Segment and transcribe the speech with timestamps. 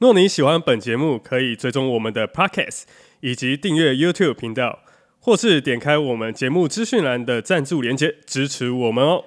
[0.00, 2.84] 若你喜欢本节目，可以追踪我们的 Podcast
[3.20, 4.78] 以及订阅 YouTube 频道，
[5.20, 9.24] 或是点开我们节目资讯栏的赞助连接支持我们哦。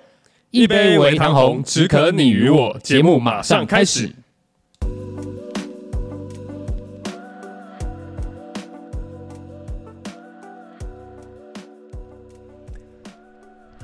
[0.49, 2.79] 一杯为唐红，只可你与我。
[2.81, 4.15] 节目马上开始。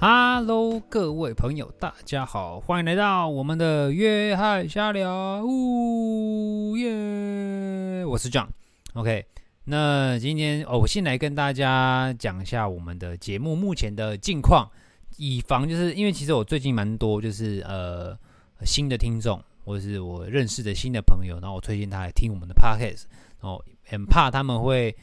[0.02, 8.06] Hello，各位朋友，大家好，欢迎来到我们的约翰瞎聊，呜耶！
[8.06, 8.48] 我是 John。
[8.94, 9.26] OK，
[9.66, 14.70] 那今天哦，我先来跟大家讲一下我们的节目目前的近况，
[15.18, 18.18] 以防就是因为其实我最近蛮多就是呃
[18.64, 23.04] 新的听众，或者是我认识的新的朋友，然后我推荐他来听我们的 Podcast，
[23.42, 24.96] 然后很怕他们会。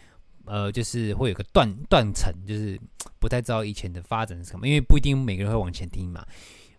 [0.49, 2.79] 呃，就是会有个断断层，就是
[3.19, 6.25] 不太知道以前的发展是什么，因为不一定每个人会往前听嘛。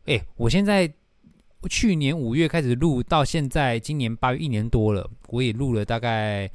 [0.05, 0.91] 诶，我现在
[1.69, 6.49] 去年五月开始录，到现在今年八月一年多了，我也录了大概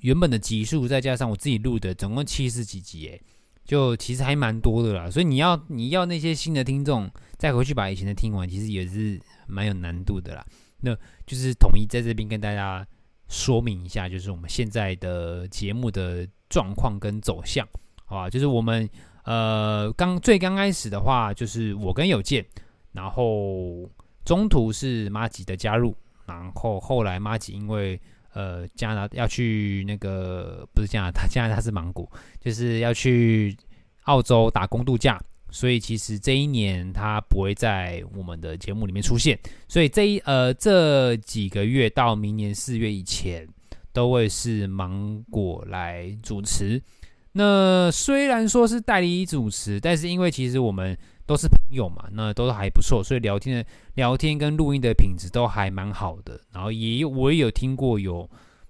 [0.00, 3.22] 原本的集数，再加上我自己录的，总共七十几集，诶，
[3.64, 5.10] 就其实还蛮多的啦。
[5.10, 10.46] 所以你要你要那些新的听众再回去把以前的听完，其实也是蛮有难度的啦。
[10.80, 12.86] 那就是统一在这边跟大家。
[13.32, 17.64] 说明一下，就是我们现在的节目的状况跟走向，
[18.10, 18.28] 好吧？
[18.28, 18.90] 就是我们
[19.22, 22.44] 呃刚最刚开始的话，就是我跟有健，
[22.90, 23.88] 然后
[24.24, 25.94] 中途是麻吉的加入，
[26.26, 27.98] 然后后来麻吉因为
[28.32, 33.56] 呃加拿要去那个不是加拿大，加拿大是芒果，就是要去
[34.06, 35.22] 澳洲打工度假。
[35.52, 39.38] 所以其实这一年他不会在我们的节目里面出现，
[39.68, 43.48] 所以这一呃这几个月到明年四月以前
[43.92, 46.82] 都会是芒果来主持。
[47.32, 50.96] 那虽然说是代理主持，但是因为其实我们
[51.26, 56.40] 都是朋友嘛，那都还不错，所以聊天的聊天跟录音的品质都还蛮好的。
[56.52, 58.28] 然后也我也有听过有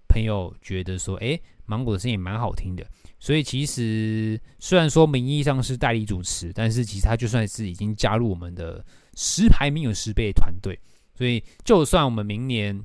[0.08, 2.84] 朋友觉得说，诶，芒果的声音蛮好听的。
[3.18, 8.84] 所以其实虽然说名义上是代理主持，但是其实他就算是已经加入我们的
[9.14, 10.78] 十排名有十倍团队。
[11.14, 12.78] 所以就算我们明年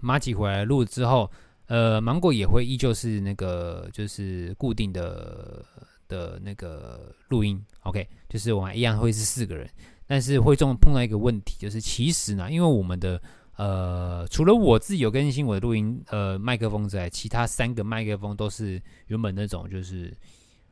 [0.00, 1.30] 马吉回来录之后，
[1.66, 5.64] 呃，芒果也会依旧是那个就是固定的
[6.08, 7.60] 的那个录音。
[7.82, 9.68] OK，就是我们一样会是四个人，
[10.06, 13.20] 但是会中碰到一个问题，就是其实呢，因为我们的。
[13.56, 20.12] 呃，除了我自己有更新我的录音呃麦克风之外，其他三个麦克风都是原本那种就是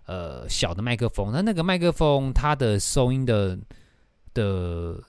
[0.05, 1.31] 呃小的麦克风。
[1.33, 3.57] 那那个麦克风它的收音的
[4.35, 5.01] 的，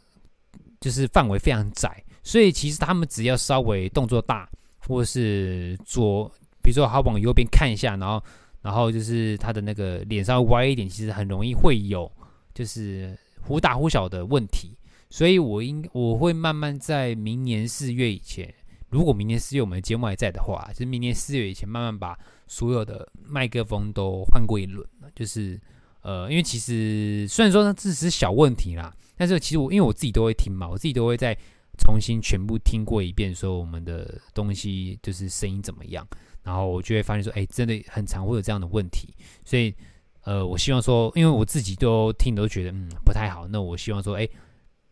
[0.80, 4.48] 就是范围非常窄，所以其实他们只要稍微动作大，
[4.88, 8.24] 或是左，比如说他往右边看一下，然后
[8.62, 12.12] 然后就是他的那个脸稍微歪一点，其实很容易会有
[12.54, 14.78] 就是忽大忽小的问题。
[15.10, 18.52] 所以，我应我会慢慢在明年四月以前，
[18.90, 22.18] 如果明年四月我们的节目还在的话，就是明年四月以前，慢慢把
[22.48, 24.84] 所有的麦克风都换过一轮。
[25.14, 25.62] 就是，
[26.02, 31.38] 呃，因为其实虽然说这只是小问题啦，但是其实我因为我自己都会听嘛，我自己都会在
[31.84, 36.08] 重新全部听过一遍，说我们的东西就是声音怎么样，
[36.42, 39.14] 然后我就会发现说，哎，真的很常会有这样的问题。
[39.44, 39.74] 所以，
[40.24, 44.28] 呃，我希望说，因为我自己都听都觉得嗯不太好，那我希望说，哎。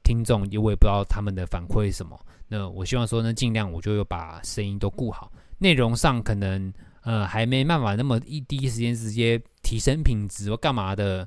[0.04, 2.20] 听众，因为不知道他们的反馈是什么。
[2.48, 5.32] 那我希望说呢，尽量我就把声音都顾好。
[5.60, 6.74] 内容上可能
[7.04, 11.26] 呃还没办法那么一第一时间直接提升品质或干嘛的。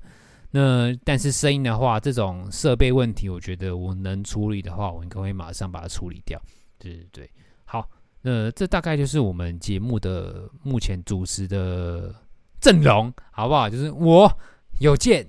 [0.56, 6.40] 那但是声音的话，这种设备问题，我觉得我能处理的话，我应该会马上把它处理掉。
[6.78, 7.30] 对对对，
[7.64, 7.90] 好，
[8.22, 12.14] 那这大概就是我们节目的目前主持的
[12.60, 13.68] 阵容，好不好？
[13.68, 14.32] 就是我
[14.78, 15.26] 有健。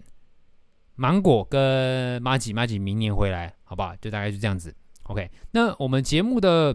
[0.98, 3.94] 芒果跟马吉，马吉明年回来，好不好？
[3.98, 4.74] 就大概是这样子。
[5.04, 6.74] OK，那我们节目的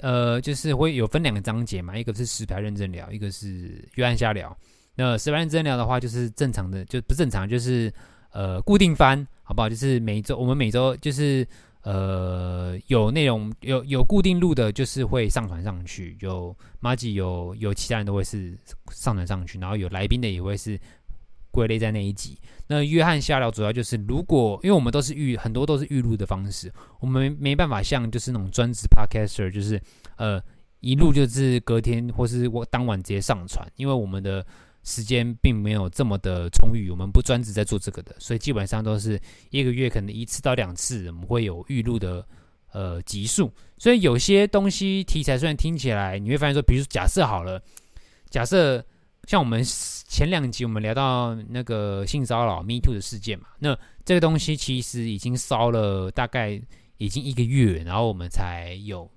[0.00, 4.56] 呃，就是会有分两个章节嘛，一个是实牌认真聊，一个是约翰瞎聊。
[4.96, 7.92] 那十排认真聊的话，就是正常的，就不正常，就是
[8.32, 9.68] 呃固定番，好不好？
[9.68, 11.46] 就是每周我们每周就是
[11.82, 16.16] 呃有内容有有固定录的，就是会上传上去。
[16.20, 18.58] 有马吉有有其他人都会是
[18.90, 20.80] 上传上去，然后有来宾的也会是。
[21.52, 22.38] 归类在那一集。
[22.66, 26.70] 那约翰瞎聊主要就是，如果因为我们都是预很多都是预录的方式，
[27.00, 29.80] 我们没办法像就是那种专职 podcaster，就是
[30.18, 30.38] 呃
[30.80, 34.44] 一录就是隔天或是我当晚直接上传，因为我们的
[34.86, 42.26] 时间并没有这么的充裕，我们不专职在做这个的，所以基本上都是一个月可能一次到两次，我们会有预录的
[42.72, 43.52] 呃集数。
[43.76, 47.60] 所以有些东西题材虽然听起来你会发现说，比如说假设好了，
[48.30, 48.82] 假设。
[49.26, 56.62] 像我们前两集我们聊到那个性骚扰 Me Too 的事件嘛，那这个东西其实已经烧了大概
[56.98, 59.10] 已经一个月，然后我们才有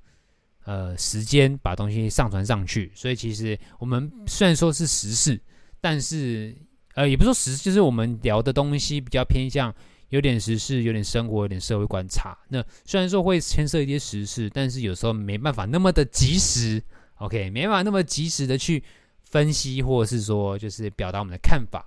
[0.66, 2.92] 呃时间把东西上传上去。
[2.96, 5.40] 所以其实我们虽然说是时事，
[5.82, 6.56] 但是
[6.96, 9.74] 呃也不是说时事，就是我们聊的东西比较偏向
[10.10, 12.38] 有点时事、有点生活、有点社会观察。
[12.50, 16.82] 那虽然说会牵涉一些时事，但是有时候没办法那么的及时，
[17.20, 18.84] OK，没办法那么及时的去。
[19.22, 21.86] 分析或者是说，就是表达我们的看法，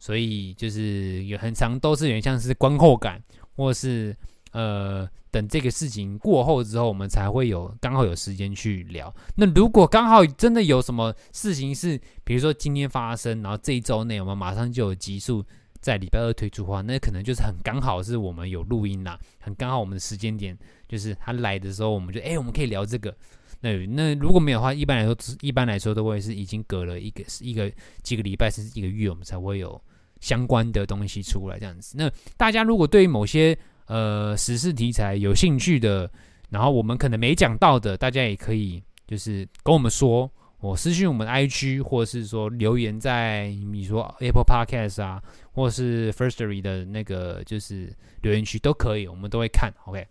[0.00, 3.22] 所以就是有很长都是有点像是观后感，
[3.54, 4.12] 或是
[4.50, 9.12] 呃等这个事情过后之后，我们才会有刚好有时间去聊。
[9.34, 15.42] 那如果刚好真的有什么事情是，比如说今天发生，然后这一周内我们马上就有集数
[15.80, 20.56] 在礼拜二推出的话，那可能就是很刚好是我们有录音啦，很刚好我们的时间点
[20.86, 23.16] 就是他来的时候，我们就哎、我们可以聊这个。
[23.60, 29.80] 那那如果没有的话，一般来说，一般来说都会是已经隔了一个一个几个礼拜甚至一个月，我们才会有
[30.20, 31.94] 相关的东西出来这样子。
[31.96, 33.56] 那大家如果对于某些
[33.92, 36.10] 呃时事题材有兴趣的，
[36.48, 40.30] 然后我们可能没讲到的，大家也可以就是跟我们说，
[40.60, 45.22] 我私信我们 IG，或者是说留言在你说 Apple Podcast 啊，
[45.52, 49.70] 或是 Firstory 的那个就是留言区都可以，我们都会看。
[49.84, 50.06] OK，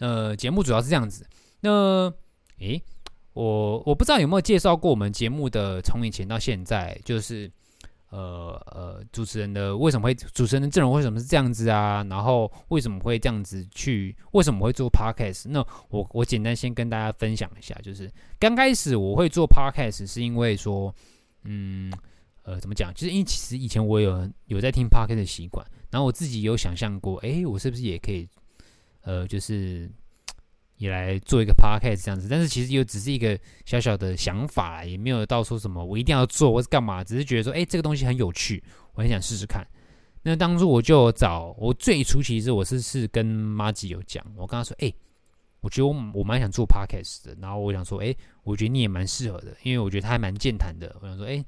[0.00, 1.24] 呃，节目主要是这样子。
[1.60, 2.12] 那，
[2.58, 2.82] 诶，
[3.34, 7.48] 我我不知道有没有介绍过我们节目的从以前到现在，就是，
[8.10, 12.04] 呃呃，主持人的为什么会主持人的阵容为什么是这样子啊？
[12.10, 14.14] 然后为什么会这样子去？
[14.32, 15.46] 为什么会做 podcast？
[15.48, 20.94] 那我我简单先跟大家分享一下，就是刚开始我会做 podcast 是因为说，
[21.44, 21.92] 嗯，
[22.42, 22.92] 呃，怎么讲？
[22.94, 28.28] 就是因为其实以前我有有在听 podcast 的习惯，然后我自己有想象过，诶，我是不是也可以，
[29.02, 29.90] 呃，就是。
[30.80, 39.62] 也来做一个 podcast 这样子，但是其实又只是一个小小的想法，也没有到说什么我一定要做或是干嘛，只是觉得说，哎，这个东西很有趣，我很想试试看。
[40.22, 44.90] 那当初我就找我最初其实我是是跟妈吉有讲，我跟他说，哎，
[45.60, 51.44] 我觉得我我蛮想做 podcast 的，然后我想说，哎，我觉得你也蛮适合的，因为我觉得他还蛮健谈的，我想说，哎。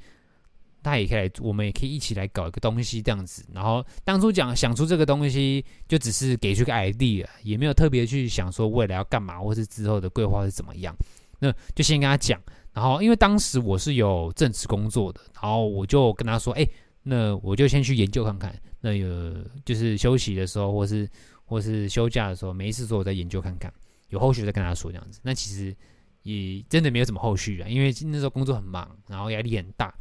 [0.82, 3.44] 他也可以来，我们也可以一起来搞一个东西这样子。
[3.52, 10.96] 然后当初讲想出这个东西，就只是给出个 idea，也没有特别去想说未来要干嘛，或是之后的规划是怎么样。
[11.38, 12.40] 那就先跟他讲。
[12.72, 16.66] 然后因为当时我是有正职工作的，然后我就跟他说：“哎，
[17.02, 18.58] 那我就先去研究看看。
[18.80, 21.06] 那有就是休息的时候，或是
[21.44, 23.70] 或是休假的时候，没事做我再研究看看。
[24.08, 25.20] 有后续再跟他说这样子。
[25.22, 25.76] 那其实
[26.22, 29.94] 也真的没有什么后续啊，因为那时候工作很忙，然后压力很大。”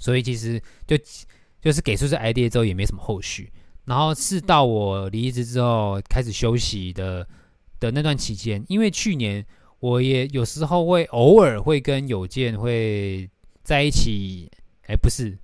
[0.00, 0.96] 所以其实就
[1.60, 3.52] 就是给出这 idea 之后也没什么后续，
[3.84, 7.24] 然后是到我离职之后开始休息的
[7.78, 9.44] 的那段期间，因为去年
[9.78, 13.28] 我也有时候会偶尔会跟有健会
[13.62, 14.50] 在一起，
[14.86, 15.36] 哎，不是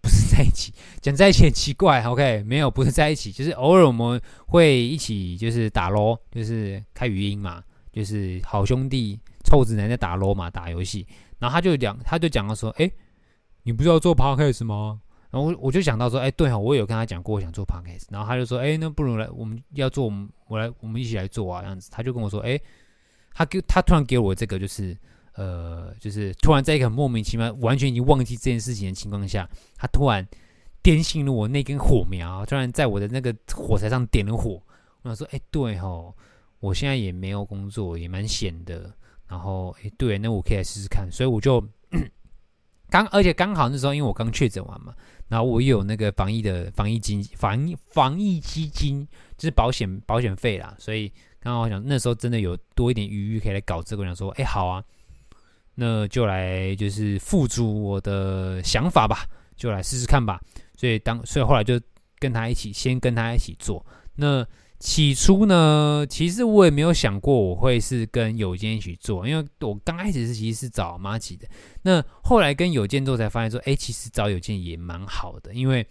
[0.00, 7.60] 不是在一起，讲在一起很奇怪，OK，没有不是在一起，就是偶尔我们会一起就是打 LOL，就是开语音嘛，
[7.92, 11.04] 就是好兄弟臭直男在打 LOL 嘛，打游戏，
[11.40, 12.88] 然后他就讲他就讲到说，哎。
[13.64, 15.00] 你不是要做 podcast 吗？
[15.30, 18.04] 然后我就想到说，哎，对哈，我有跟他讲过，我想做 podcast。
[18.08, 21.90] 然后他就说，哎，那不如来，我们要做，我们我来，我们一起来做啊，这样子。
[21.90, 22.60] 他就跟我说，哎，
[23.32, 24.96] 他给他突然给我这个，就是
[25.32, 30.24] 呃，就是突然在一个很莫名其妙、完全已经忘记这件事情的情况下，他突然
[30.82, 34.62] 点醒了我那根火苗，突然在我的那个火柴上点了火。
[35.02, 36.14] 我想说，哎，对哈，
[36.60, 38.94] 我现在也没有工作，也蛮闲的。
[39.26, 41.10] 然后，哎，对，那我可以来试试看。
[41.10, 41.60] 所以我就。
[42.94, 44.94] 刚而且刚好那时候，因为我刚确诊完嘛，
[45.26, 49.04] 然后我又有那个防疫的防疫金防疫防疫基金，
[49.36, 54.84] 就是保险保险费啦，所以刚好想那时候真的有多一点余裕可以来搞这个，想说，哎，好啊，
[55.74, 60.40] 那就来就是付诸我的想法吧，就来试试看吧。
[60.76, 61.80] 所以当所以后来就
[62.20, 63.84] 跟他一起，先跟他一起做
[64.14, 64.46] 那。
[64.84, 71.48] 起初呢，其实我也没有想过我会是跟有健一起做，因为我刚开始是其实是找妈吉的。
[71.80, 75.86] 那后来跟有健之后才发现说，哎，其实找有健也蛮好的，因为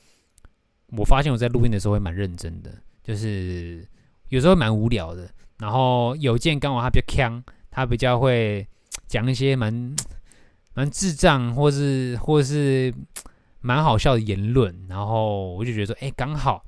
[0.95, 2.71] 我发现我在录音的时候会蛮认真的，
[3.03, 3.83] 就是
[4.29, 5.27] 有时候蛮无聊的。
[5.57, 8.65] 然后有健刚好他比较锵，他比较会
[9.07, 9.95] 讲一些蛮
[10.75, 12.93] 蛮智障或是或是
[13.59, 16.63] 蛮好笑的言论，然后我就觉得说，哎，刚好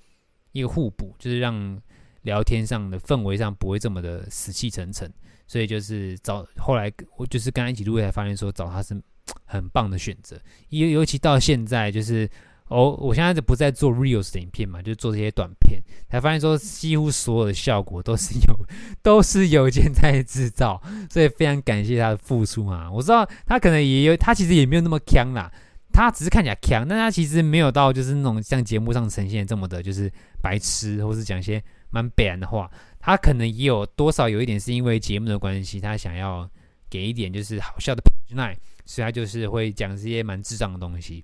[0.54, 1.80] 一个互补，就是让
[2.26, 5.10] 聊天上的氛围上不会这么的死气沉沉，
[5.48, 9.02] 所以就是找后来我就是跟他一起录，才发现说找他是
[9.46, 12.30] 很棒的选择，尤尤其到现在就是。
[12.68, 15.80] 哦，我现在就不再做 reels 的影片嘛，就做这些短片，
[16.10, 18.66] 才发现说几乎所有的效果都是有，
[19.04, 22.92] 都是有件在制造，所以非常感谢他的付出啊！
[22.92, 25.48] 我知道他可能也有，他其实也没有那么强啦，
[25.94, 36.50] 他只是看起来强，但他其实没有到就是那种像节目上呈现这么的，就是白痴，或是讲一些蛮北烂的话，他可能也有多少有一点是因为节目的关系，他想要
[36.90, 38.02] 给一点就是好笑的
[38.32, 41.24] 无奈所以他就是会讲这些蛮智障的东西，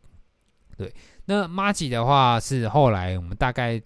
[0.77, 0.94] 对。
[1.25, 3.82] 那麻吉的话是后来我们大概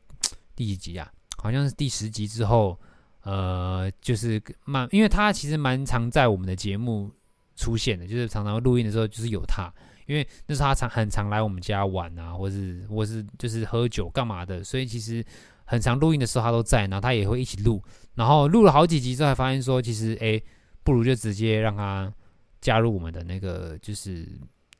[0.56, 1.12] 第几集啊？
[1.38, 2.80] 好像是第十集之后，
[3.22, 7.12] 呃，就是蛮，因为他其实蛮常在我们的节目
[7.56, 9.72] 出现的，就是常常录音的时候就是有他，
[10.08, 15.24] 因为那时候他常很常来我们家玩啊，或是或是就是喝酒干嘛的，所以其实
[15.66, 20.42] 很常录音的时候他都在，然后他也会一起录，然后录了好几集之后才发现说，其实哎，
[20.84, 22.14] 不如就直接让他
[22.62, 24.26] 加入我们的那个就是。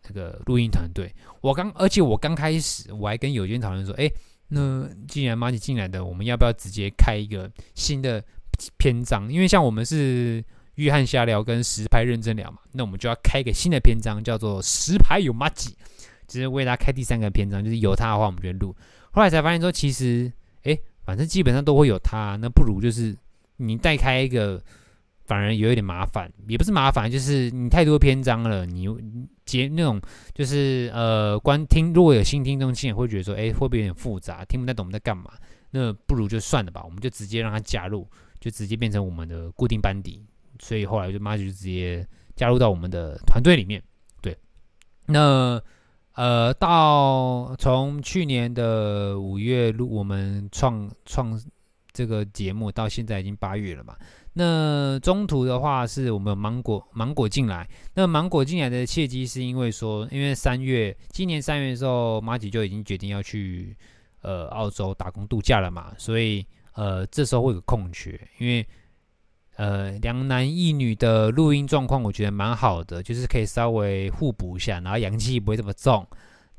[0.08, 1.12] 这个录音团队，
[1.42, 4.08] 我刚，而且我刚开始我还跟友军讨论说，哎，
[4.50, 8.24] 那既然麻吉进来的，我们要不要直接开一个新的
[8.78, 9.28] 篇章？
[9.34, 15.76] 因为像我们是约翰瞎聊跟实拍认真聊嘛，那我们就要开一个新的篇章，叫做实拍有麻吉，
[16.28, 18.76] 就是为他开第三个篇章，就是有他的话，我们就录。
[19.10, 20.32] 后来才发现说，其实，
[20.66, 23.16] 哎，反正基本上都会有他，那不如就是
[23.58, 24.62] 你带开一个。
[25.28, 28.88] 反而有一点麻烦，也不是麻烦，就是你太多篇章了，你
[29.44, 30.00] 接那种
[30.36, 35.32] 就是呃，观听如果有新听众进来会觉得说，哎，会不会有点复杂，听不太懂我们在干嘛？
[35.72, 38.08] 那不如就算了吧，我们就直接让他加入，
[38.40, 40.24] 就直接变成我们的固定班底。
[40.60, 43.82] 所以后来就妈就直接加入到我们的团队里面。
[44.22, 44.38] 对，
[45.08, 45.60] 那
[46.16, 51.40] 呃，到从去年的五月录我们创创
[51.92, 53.96] 这个节目到现在已经八月了嘛。
[54.38, 57.70] 那中途的话，是我们芒果芒果进来。
[57.94, 63.76] 那芒果进来的契机是因为说，因为三月今年三月的时候，马吉就已经决定要去
[64.22, 68.66] 呃澳洲打工度假了嘛，所以呃这时候会有个空缺，因为
[69.56, 76.08] 呃两男一女的录音状况我觉得蛮好的，就是可以稍微互补一下，然后阳气不会这么重，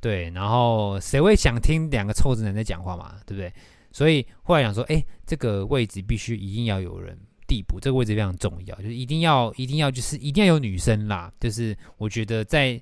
[0.01, 3.53] 对，然后谁会想听两个臭直男在讲话嘛，对不对？
[3.93, 7.19] 所以后来想说，哎，这个位置必须一定要有人。
[7.49, 12.77] 递补这个位置非常重要，就是一定要一定要就是一定要有女生啦，就是我觉得在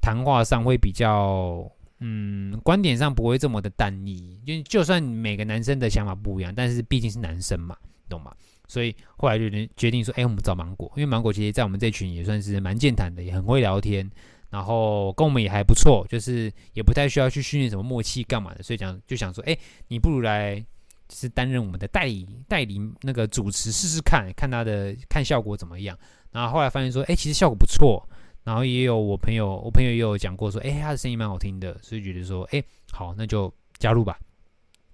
[0.00, 7.76] 谈话上会比较嗯观点上不会这么的单一，就就算每个男生的想法不一样，但是毕竟是男生嘛，
[8.08, 8.32] 懂吗？
[8.68, 14.10] 所以后来就决定说，哎，我们找芒果，因为芒果其实在我们这群也算是蛮健谈的，也很会聊天，
[14.50, 19.56] 然后跟我们也还不错，就是也不太需要去训练什么默契干嘛的，所以讲就想说，哎，
[19.88, 20.64] 你不如来。
[21.08, 25.96] 就是担任我们的代理代理那个主持试试看看他的看效果怎么样，
[26.32, 28.04] 然后后来发现说，哎，其实效果不错，
[28.42, 34.18] 然后也有我朋友我朋友也有讲过说，哎，他的声音蛮好听的，所以觉得说，哎，好，那就加入吧，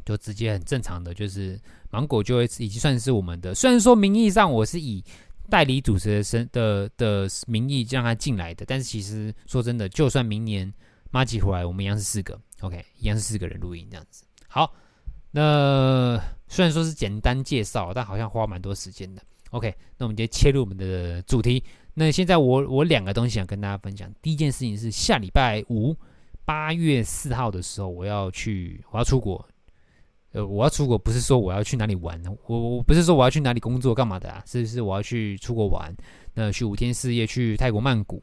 [0.04, 5.04] 就直接很正常的就是芒果就会已经算是我们的，虽然说名义上我是以
[5.50, 10.72] 代理主持的身的的名义让他进来的，但是其实说真的，就算明年
[11.10, 14.74] 麻吉回来，我们一样是四个，OK，一样是四个人录音这样子，好。
[15.34, 19.22] 那虽然说是简单介绍，但好像花蛮多时间的。
[19.48, 21.64] OK，那我们直接切入我们的主题。
[21.94, 24.12] 那现在我我两个东西想跟大家分享。
[24.20, 25.96] 第一件事情是下礼拜五
[26.44, 29.42] 八月四号的时候，我要去，我要出国。
[30.32, 35.94] 呃，我要出国不是说我要去哪里玩，我我不是说我要去哪里工作干嘛的啊，是是我要去出国玩。
[36.34, 38.22] 那去五天四夜去泰国曼谷。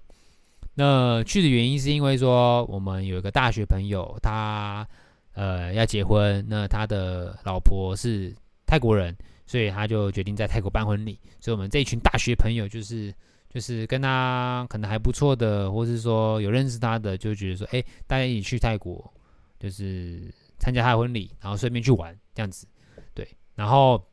[0.74, 4.88] 那去的原因是因为说我们有一个大学朋友，他。
[5.34, 8.36] 呃，要结婚，那他的老婆是
[8.66, 11.18] 泰国人，所以他就决定在泰国办婚礼。
[11.40, 13.14] 所以，我们这一群大学朋友，就是
[13.48, 19.14] 就是跟他可能还不错的，或是说有认识他的，就觉得说，哎，大家一起去泰国，
[19.58, 22.68] 就是参加他的婚礼，然后顺便去玩这样子。
[23.14, 24.06] 对，然后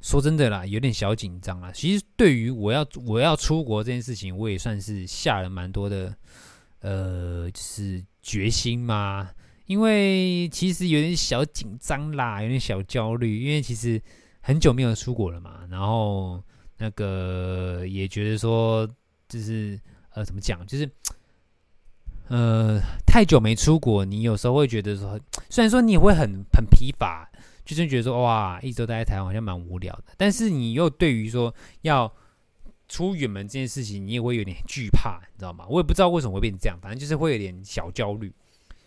[0.00, 1.70] 说真的啦，有点小紧张啦。
[1.70, 6.14] 其实，对于我要我要出国这件事情，我也算是下了蛮多的，
[6.80, 9.30] 呃，就是决心嘛。
[9.66, 13.98] 因为其实有点小紧张啦，有点小焦虑，因为其实
[14.42, 16.42] 很久没有出国了嘛，然后
[16.76, 18.86] 那个也觉得说，
[19.26, 20.86] 就是呃，怎么讲，就是
[22.28, 27.28] 呃，太久没出国，你有时候会觉得说， 虽然说你也会很很疲乏，
[27.64, 32.10] 就是觉得说，哇，一周待在台湾好像蛮无聊的，但是你又对于说要
[32.88, 35.66] 出远门这件事情，你也会有点惧怕，你知道吗？
[35.68, 38.32] 我也不知道为什么会变成这样，反正就是会有点小焦虑。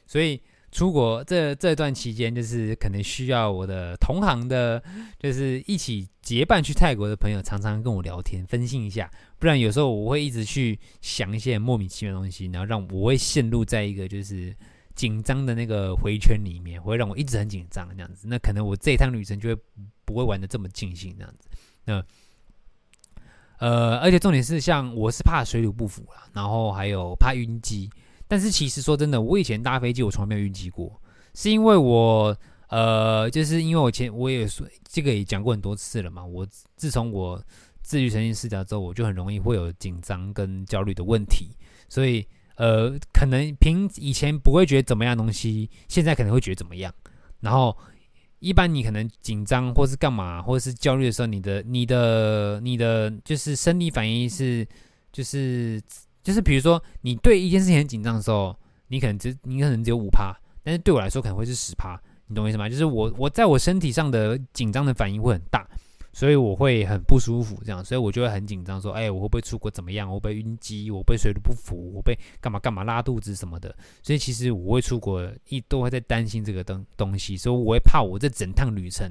[0.05, 4.83] 所以出国这这段期间，就是可能需要我的同行的，
[5.17, 9.09] 就是一起结伴去泰国的朋友，常常跟我聊天，分析一下。
[9.39, 14.53] 不然有时候我会一直去想一些莫名其妙的东西，然后让我会陷入在一个就是
[14.93, 18.27] 紧张的那个回圈里面，会让我一直很紧张这样子。
[18.27, 19.61] 那可能我这一趟旅程就会
[20.03, 21.47] 不会玩的这么尽兴这样子。
[21.85, 22.03] 那
[23.59, 27.89] 呃，而且重点是，像我是怕水土不服啦，然后还有怕晕机。
[28.27, 31.01] 但是其实说真的，我以前搭飞机我从来没有晕机过，
[31.33, 32.37] 是因为我
[32.69, 36.25] 呃，就是因为我前我也说这个也讲过很多次了嘛。
[36.25, 37.41] 我自从我
[37.81, 41.51] 自愈神经失调之后，我就很容易会有紧张跟焦虑的问题，
[41.87, 46.93] 所以呃，可能凭以前不会觉得怎么样东西，现在可能会觉得怎么样。
[47.39, 47.77] 然后
[48.39, 54.67] 一般你可能紧张或是干嘛，或者是焦虑的时候，你的你的你的就是生理反应是
[55.13, 55.81] 就是
[56.27, 58.53] 就是比如说你对一件事情很紧张的时候，
[58.89, 62.67] 你可能只你可能只有五趴，但是对我来说可能会是十趴，你懂我意思吗？
[62.67, 65.65] 就是我我在我身体上的紧张的反应会很大。
[66.13, 70.09] 所以我会很不舒服，这样，所以我就会很紧张，说，哎，我会不会出国怎么样？
[70.09, 70.89] 我会不会晕机？
[70.89, 71.91] 我会不会水土不服？
[71.93, 73.75] 我被干嘛干嘛拉肚子什么的？
[74.01, 79.07] 所以其实我会出国，一都会在担心这个东东西，所以我会怕我这整趟旅程，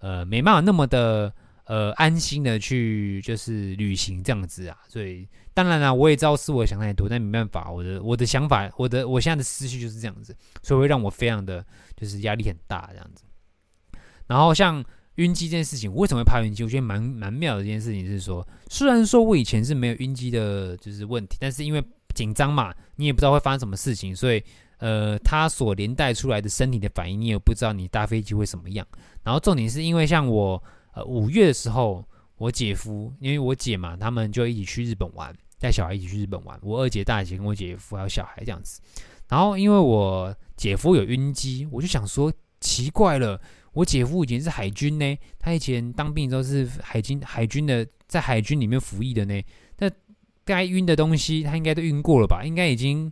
[0.00, 1.32] 呃，没办法那么的
[1.64, 4.78] 呃安心的去就是旅行这样子啊。
[4.88, 11.64] 所以当然了，我也知道是我想太多，但没办法，我的我的想法，我的我现在的思绪就是这样子，所以会让我非常的
[11.96, 13.24] 就是压力很大这样子。
[14.26, 14.84] 然后像。
[15.16, 16.64] 晕机这件事情，我为什么会怕晕机？
[16.64, 24.42] 我觉得蛮蛮妙的一件事情是说，虽然说我以前是没有晕机的，就是问题，但是因为紧张嘛，你也不知道会发生什么事情，所以
[24.78, 28.86] 呃，它所连带出来的身体的反应，你也不知道你搭飞机会什么样。
[29.22, 30.60] 然后重点是因为像我
[30.92, 32.06] 呃五月的时候，
[32.36, 38.80] 我姐夫因为我姐嘛，他们就一起去日本玩，带小孩一起去日本玩，我二姐、大姐跟我姐夫还有小孩这样子。
[39.28, 43.40] 然后因为我姐夫有晕机，我就想说奇怪了。
[43.72, 49.42] 我姐夫以前是海军呢，他以前当兵的时候是海军，海军的在海军里面服役的呢。
[49.78, 49.90] 那
[50.44, 52.44] 该晕的东西他应该都晕过了吧？
[52.44, 53.10] 应该已经，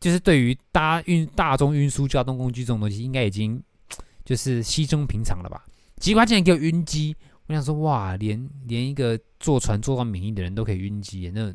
[0.00, 3.62] 就是对于搭运大众运输交通工具这种东西，应该已经
[4.24, 5.62] 就是稀松平常了吧？
[6.00, 7.14] 结果他竟然给我晕机，
[7.46, 11.54] 我想说哇，连连一个坐船坐到免疫的人都可以晕机，那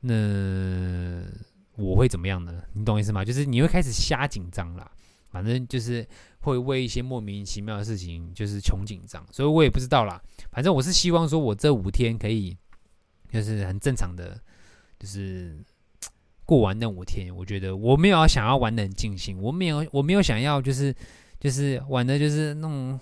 [0.00, 1.22] 那
[1.76, 2.62] 我会怎么样呢？
[2.72, 3.22] 你懂意思吗？
[3.22, 4.90] 就是你会开始瞎紧张啦。
[5.30, 6.04] 反正就是
[6.40, 10.18] 会为一些莫名其妙的事情就是穷紧张，所以我也不知道啦。
[10.50, 12.56] 反正我是希望说，我这五天可以
[13.30, 14.40] 就是很正常的，
[14.98, 15.62] 就是
[16.46, 17.34] 过完那五天。
[17.36, 20.94] 我觉得我没有想要玩得很尽兴，我没有我没有想要就是
[21.38, 22.98] 就是玩的就是那种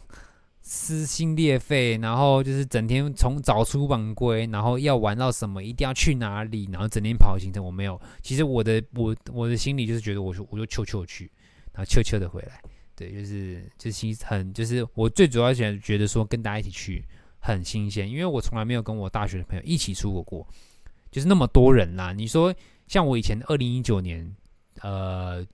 [0.68, 7.64] 撕心裂肺，然后就是整天从早出晚归，然后要玩到什么一定要去哪里，然后整天跑行程。
[7.64, 11.30] 我没有，其实我的我我的心里就是觉得我就我就悄悄去。
[11.72, 12.60] 然后悄悄的回来，
[12.96, 17.04] 对，就是就是很就是我最主要想觉得说跟大家一起去
[17.38, 20.44] 很新鲜，因为我从来没有跟我大学的朋友一起出国过，
[21.12, 22.12] 就是那么多人啦。
[22.12, 22.52] 你说
[22.88, 24.34] 像我以前二零一九年，
[24.80, 25.46] 呃，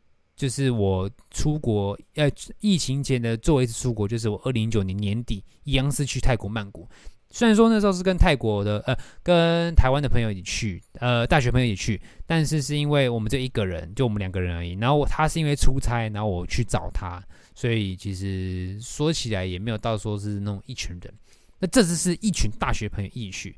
[0.43, 2.29] 就是我出国，呃，
[2.59, 6.85] 疫情前的最后一次出国，就是我二零一九年年底一样是去泰国曼谷。
[7.31, 14.73] 虽然说那时候是跟泰国的呃，跟台湾的朋友一起去，呃，大学朋友一起去，但是是因为我们这一个人，就我们两个人而已。
[14.73, 17.23] 然后他是因为出差，然后我去找他，
[17.55, 21.15] 所以其实说起来也没有到说是那种一群人。
[21.61, 23.57] 那这次是一群大学朋友一起去。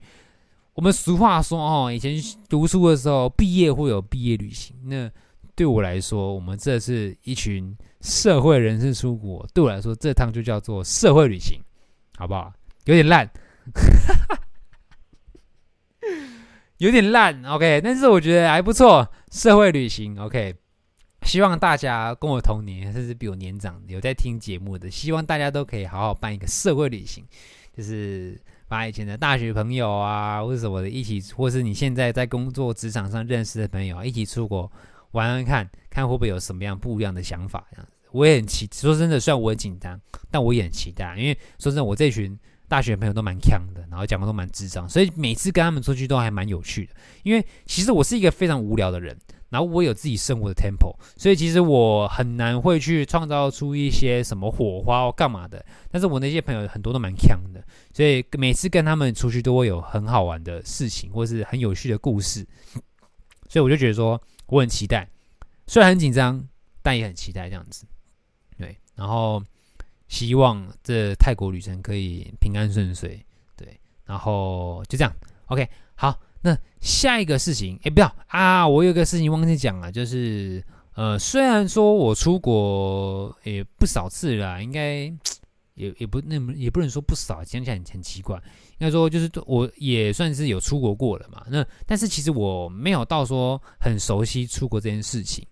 [0.75, 2.15] 我们俗话说哦，以前
[2.47, 4.77] 读书的时候，毕业会有毕业旅行。
[4.85, 5.11] 那
[5.55, 11.61] 对我来说，我们这是一群社会人士出国，对我来说，这趟就叫做社会旅行，
[12.17, 12.53] 好不好？
[12.85, 13.31] 有点烂。
[16.79, 19.09] 有点烂，OK，但是我觉得还不错。
[19.31, 20.55] 社会旅行，OK，
[21.23, 27.25] 希望大家跟我同年，甚至比我年长，有在听节目的，希望大家都可以好好办一个社会旅行，
[27.75, 28.39] 就是
[28.69, 34.71] 把以前的大学朋友啊，或者什么的一起，或是你现在在工作职场上认识的朋友，一起出国
[35.15, 37.67] 玩玩看，看会不会有什么样不一样的想法。
[37.73, 40.01] 这样子，我也很期，说真的，虽然我很紧张，
[40.31, 42.39] 但我也很期待，因为说真的，我这群。
[42.67, 46.95] 大学朋友都蛮强的，然后讲话都蛮智障，所以每次跟他们出去都还蛮有趣的。
[47.23, 49.17] 因为其实我是一个非常无聊的人，
[49.51, 55.65] 然后我有自己生活的 tempo，所以其实我很难会去创造出一些什么火花或干嘛的。
[55.91, 62.45] 但是我那些朋友很多都蛮强的，所以每次跟他们出去都会有很好玩的事情，或是很有趣的故事。
[63.47, 65.09] 所以我就觉得说我很期待，
[65.67, 66.47] 虽然很紧张，
[66.83, 67.85] 但也很期待这样子。
[68.57, 69.43] 对，然后。
[70.07, 73.19] 希望这泰国旅程可以平安顺遂，
[73.57, 75.13] 对，然后就这样
[75.47, 85.11] ，OK，好，那下一个事情，哎，不要啊，我有个事情忘记讲了，就是呃，虽然说我出国也不少次了，应该
[85.75, 88.37] 也也不那么也不能说不少，讲起来很很奇怪。
[88.79, 91.45] 应该说就是我也算是有出国过了嘛。
[91.51, 95.47] 那但是其实我没有到说很熟悉出国这件事情。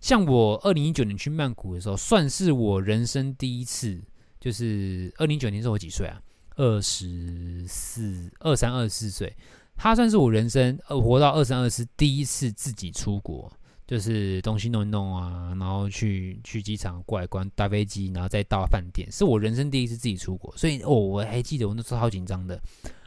[0.00, 4.00] 像我二零一九年去曼谷的时候，算是我人生第一次。
[4.40, 6.20] 就是二零一九年是我几岁啊？
[6.56, 9.34] 二十四、二三、二四岁。
[9.74, 13.50] 他算是我人生呃活到二三、二四第一次自己出国。
[13.86, 22.58] 就是东西弄一弄啊，然后去去机场过来关搭飞机，然后再到饭店，是我人生第一次自己出国，所以哦，我还记得我那时候好紧张的，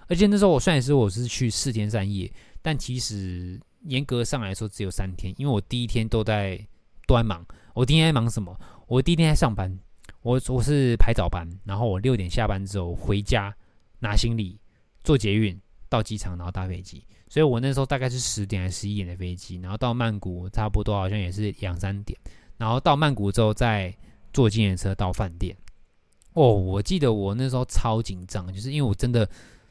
[0.08, 6.56] 而且那时候我算是我是去四天三夜，但其实严格上来说只有三天，因为我第一天都在
[7.08, 8.56] 都在忙，我第一天在忙什么？
[8.86, 9.76] 我第一天在上班，
[10.22, 13.52] 我我是排早班，然后我六点下班之后回家
[14.00, 14.60] 拿行李，
[15.04, 15.60] 坐捷运
[15.90, 17.04] 到机场，然后搭飞机。
[17.30, 22.18] 所以我那时候大概是十点还是十一点的飞机，然后到曼谷差不多好像也是两三点，
[22.58, 23.94] 然后到曼谷之后再
[24.32, 25.56] 坐计程车到饭店。
[26.34, 29.28] 哦，我记得我那时候超紧张，就是因为我真的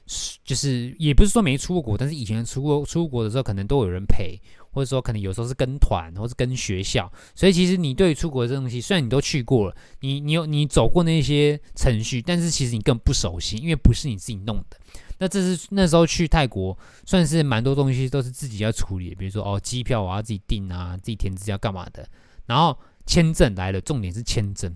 [0.06, 4.36] 是就是也不是说没出过国，但是以前出国出国的时候可能都有人陪，
[4.72, 14.76] 或者说可能有时候是跟团，或是跟学校，所以其实你对出国这东西，虽然你都去过了，你你有你走过那些程序，但是其实你更不熟悉，因为不是你自己弄的。
[15.18, 16.76] 那这是那时候去泰国，
[17.06, 22.06] 算是蛮多东西都是自己要处理，比如说哦，机票我要自己订啊，自己填资料干嘛的。
[22.44, 24.70] 然后签证来了，重点是签证，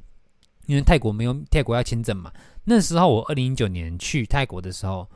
[0.67, 2.33] 因为泰国没有泰国要签证嘛。
[2.65, 5.07] 那时候我二零一九年去泰国的时候，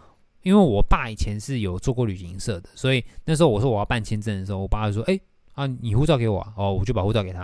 [0.43, 5.19] 因为我爸以前是有做过旅行社的，所以那时候我说我要办签证的时候，我爸就说：“哎
[5.55, 7.41] 啊，你护照给我。”哦，我就把护照给他。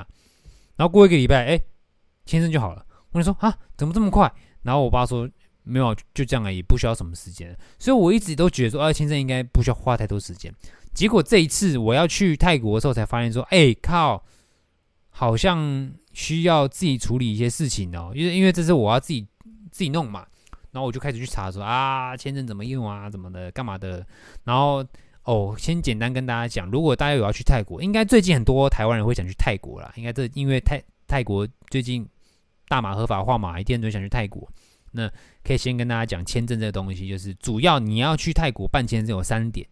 [0.77, 1.61] 然后过一个礼拜，哎，
[2.27, 2.85] 签证就好了。
[3.13, 4.31] 我就说啊，怎么这么快？
[4.61, 5.27] 然后我爸说。
[5.63, 7.57] 没有，就这样而已，不需要什么时间。
[7.79, 10.53] 所以我一直都觉得说，啊，签证应该不需要花太多时间。
[10.93, 14.25] 结果这一次我要去泰国的时候，才发现说，哎靠，
[15.11, 18.13] 好像需要自己处理一些事情哦。
[18.15, 19.27] 因为因为这是我要自己
[19.71, 20.27] 自己弄嘛。
[20.73, 24.07] 然后我就开始去查说，啊，签证怎么用啊，怎么的，干嘛的。
[24.45, 24.85] 然后
[25.25, 29.93] 哦，先简单跟大家讲，如果大家有要去泰国，应该最近很多台湾人会想去泰国啦。
[29.97, 32.09] 应该这因为泰泰国最近
[32.69, 34.49] 大马合法化嘛，一定都想去泰国。
[34.93, 35.11] 那
[35.45, 39.67] 可以先跟大家讲签证这个东西，就是主要你要去泰国办签证有三点。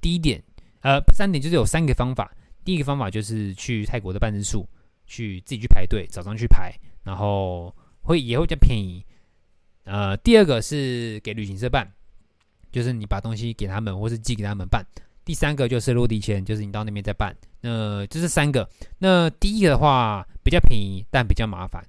[0.00, 0.42] 第一点，
[0.80, 2.32] 呃，三点就是有三个方法。
[2.64, 4.68] 第一个方法就是去泰国的办事处
[5.06, 6.72] 去自己去排队，早上去排，
[7.04, 9.04] 然后会也会比较便宜。
[9.84, 11.88] 呃，第二个是给旅行社办，
[12.72, 14.84] 就是你把东西给他们，或是寄给他们办。
[15.24, 17.34] 第三个就是落地签，就是你到那边再办。
[17.60, 18.68] 那这是三个。
[18.98, 21.84] 那第一个的话比较便宜，但比较麻烦。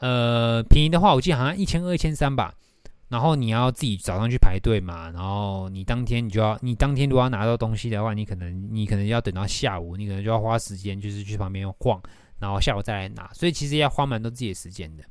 [0.00, 2.52] 呃，便宜的话，我记得好像一千二、一千三吧。
[3.08, 12.00] 然后你要自己早上去排队嘛，然后你当天你就要，你当天如果要拿到东西的话，你可能你可能要等到下午，你可能就要花时间，就是去旁边逛，
[12.38, 13.28] 然后下午再来拿。
[13.34, 15.02] 所以其实要花蛮多自己的时间的。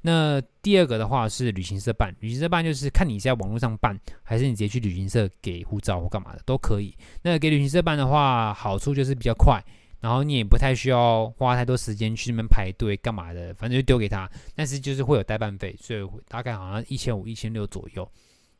[0.00, 6.96] 那第二个的话是旅行社办，旅行社办就是看你是在网络上办，还是你直接去旅行社给护照或干嘛的都可以。
[7.22, 9.60] 那给旅行社办的话，好处就是比较快。
[10.00, 14.30] 然后你也不太需要花太多时间去那边排队干嘛的，反正就丢给他。
[14.54, 18.08] 但是就是会有代办费，所以大概好像一千五、一千六左右。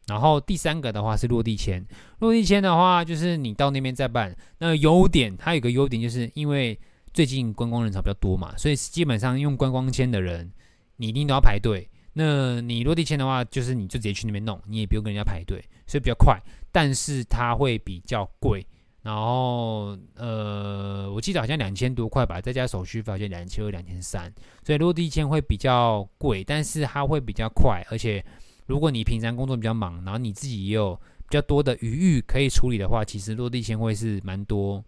[0.06, 1.84] 然后第三个的话是落地签，
[2.20, 4.34] 落地签的话就是你到那边再办。
[4.58, 6.78] 那优点，它有个优点就是因为
[7.12, 10.50] 最近观光人潮比较多嘛，所以基本上用观光签的人，
[10.96, 11.88] 你一定都要排队。
[12.14, 16.40] 那你落地签的话，就是你就直接去那边弄，你也不用跟人家排队，所以比较快。
[16.72, 18.66] 但是它会比较贵。
[19.00, 24.30] 然后，呃，我记得好像两千多块吧，再加手续费好像两千二、两千三，
[24.64, 28.22] 所以落地签会比较贵，但是它会比较快，而且
[28.66, 34.84] 如果你平常工作比较忙，然后你自己也有比较多的余裕可以处理的话，其实落地签会是蛮多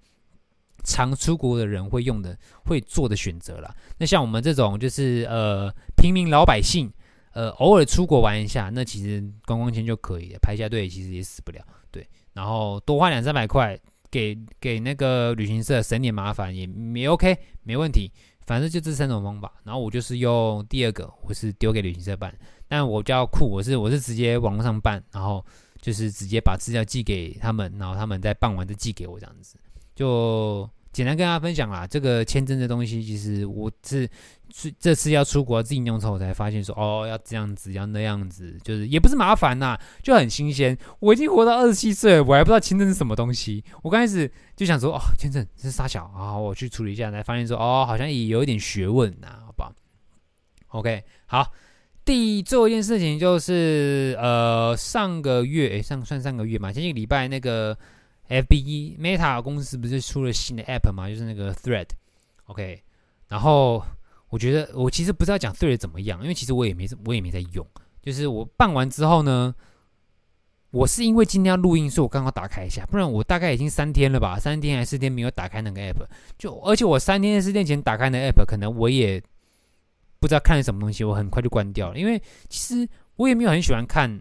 [0.85, 3.75] 常出国的人会用的、会做的选择啦。
[3.97, 6.93] 那像我们这种就是呃平民老百姓，
[7.33, 13.81] 呃偶尔出国玩一下，那其实观光签就可以了，排下队其实也死不了，对，然后多花两三百块。
[14.11, 18.11] 给给那个旅行社省点麻烦也没 OK 没问题，
[18.47, 19.53] 反正就这三种方法。
[19.65, 22.35] 然后我就是用第二个，我是丢给旅行社办，
[22.69, 25.45] 但我比较酷，我是我是直接网络上办，然后
[25.81, 29.57] 就是直接把资料寄给他们，然后他们再办完再寄给我这样子，
[29.95, 30.69] 就。
[30.93, 34.09] 简单跟大家分享啦，这个签证的东西，其实我是
[34.77, 40.77] 这次要出国自己弄之后，我才发现说，哦，要这样子，要那样子，就是也不是麻烦呐，就很新鲜。
[40.99, 43.63] 我已经活到二十七岁，我还不知道签证是什么东西。
[43.83, 49.73] 我刚开始就想说，哦，签证是杀小啊，我去处理一下，才发现说，哦，好像也有一点学问呐，好吧
[50.71, 51.53] ？OK，好，
[52.05, 57.79] 第最后一件事情就是，呃，上个月，诶，上算上个月嘛，前几个礼拜那个。
[58.31, 61.09] F B Meta 公司不是出了新的 App 吗？
[61.09, 62.81] 就是那个 Thread，OK，、
[63.29, 63.85] 然后
[64.29, 67.67] 我觉得我其实不知道讲 Thread 怎么样，因为其实我也没我也没在用。
[68.01, 69.55] 就是我办完之后呢，
[70.71, 76.07] 我是因为今天要录音，所以我刚好打开一下，不然我大概已经三天了吧，三天还是四天没有打开那个 app。
[76.39, 79.21] 就而且我三天四天前打开那个 app，可能我也
[80.21, 81.99] 不知道看什么东西，我很快就关掉了。
[81.99, 84.21] 因为其实我也没有很喜欢看，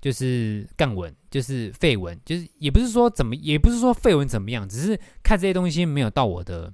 [0.00, 6.72] 就是干文，就是废文，就是也不是说怎么，也不是说废文怎么样，只是看这些东西没有到我的。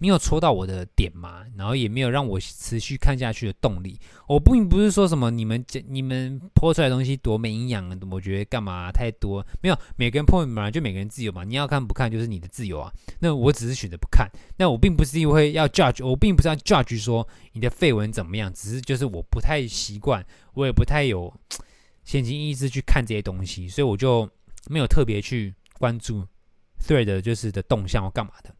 [0.00, 3.98] 没有戳到我的点嘛，然后也没有让我持续看下去的动力。
[4.28, 9.76] 我并不是说什么你们讲你们泼出来的东西多没营养，我觉得干嘛太多没有。
[9.96, 12.92] 每个人泼嘛，就每个人自由嘛，你要看不看就是你的自由啊。
[13.18, 14.30] 那我只是选择不看。
[14.56, 21.34] 那我并不是因为要 judge，我并不是要 judge 说你的废文怎么样，只是就是我不太习惯，我也不太有
[22.08, 24.26] 闲情逸致去看这些东西，所以我就
[24.70, 26.26] 没有特别去关注
[26.80, 28.50] thread 就是的动向或干嘛的。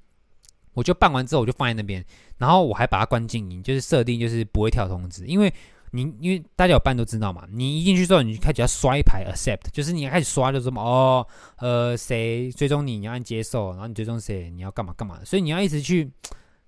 [0.75, 2.05] 我就办完之后，我就放在那边，
[2.37, 5.51] 然后我还把它关静音，就是设定就是不会跳通知，因为
[5.93, 16.13] 你因为大家有办都知道嘛，你一进去之后，你就开始要刷一排 accept，就是你开始刷就什么哦，呃，谁追踪你，你要按接受，然后你追踪谁，你要干嘛干嘛，所以你要一直去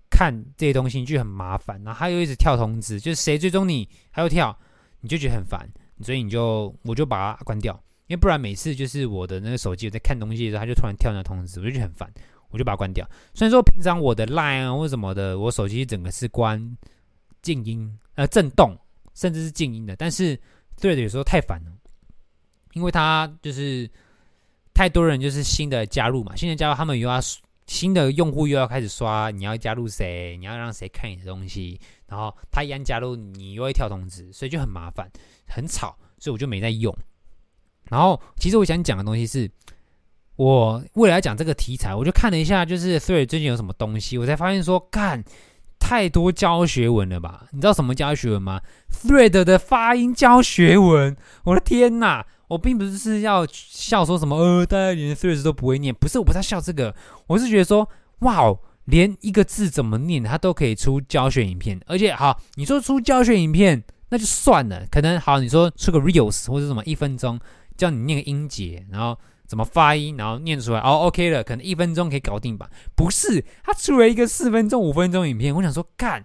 [0.09, 4.59] 看这些东西，就很麻烦，然后他又一直跳通知，就是谁追踪你，还要跳，
[5.03, 5.69] 你就觉得很烦，
[6.03, 7.73] 所以你就我就把它关掉，
[8.07, 12.11] 因为不然每次就是我的那个手机我在看东西的时候，它就突然跳那通知，我就觉得很烦。
[12.53, 13.09] 我就把它关掉。
[13.33, 16.61] 虽然说平常我的 Line 啊或什么的，我手机整个是关
[17.43, 18.77] 静音，呃，震动，
[19.15, 19.95] 甚至是静音的。
[19.95, 20.37] 但是
[20.77, 21.71] Thread 有时候太烦了，
[22.73, 23.89] 因为它就是
[24.75, 27.21] 太多人就是新的加入嘛，新的加入他们又要
[27.69, 35.11] 新的用户又要开始刷，你要加入谁，你要让谁看你的东西，然后他一按加入，你又会跳通知，所以就很麻烦，
[35.49, 36.95] 很吵，所以我就没在用。
[37.85, 39.51] 然后其实我想讲的东西是。
[40.37, 45.23] 我为了要讲这个题材，我就看了一下，就是 Thread 最近有什么东西，我才发现说，干
[45.79, 47.47] 太多教学文了吧？
[47.51, 52.27] 你知道什么教学文吗？Thread 的发音教学文，我的天哪！
[52.49, 56.95] 我并不是要笑说什么，呃，大家连 Thread 都不会念，不是，我不是要笑这个，
[57.27, 57.87] 我是觉得说，
[58.21, 67.39] 哇哦，连一个字怎么念，它都可以出教学影片，而且好，你说出教学影片那就算了，可能好，你说出个 Reels 或者什么一分钟，
[67.77, 69.19] 叫你念个音节，然后。
[69.51, 72.71] 怎么发音，然后念出来哦，OK 了，可能一分钟可以搞定吧？
[72.95, 76.25] 不是，他出了一个四分钟、五分钟影片，我想说，干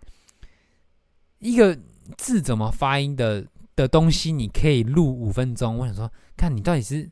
[1.40, 1.76] 一个
[2.20, 5.76] 字怎么发音的的东西，你可以录五分钟？
[5.80, 7.10] 我想说，看你到底是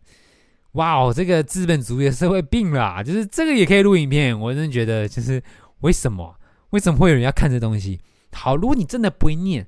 [0.74, 5.42] 哇哦，这个资本主义的社会病啦，就是这个也可以录影片，我真的觉得就是
[5.82, 6.36] 为什么？
[6.72, 8.00] 为什么会有人要看这东西？
[8.32, 9.68] 好，如果你真的不会念，